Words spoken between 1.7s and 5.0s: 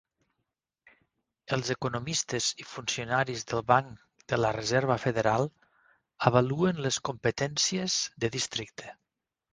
economistes i funcionaris del Banc de la Reserva